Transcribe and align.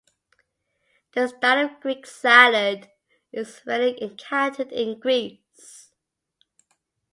This 1.13 1.29
style 1.29 1.63
of 1.63 1.79
Greek 1.79 2.07
salad 2.07 2.89
is 3.31 3.61
rarely 3.67 4.01
encountered 4.01 4.71
in 4.71 4.99
Greece. 4.99 5.91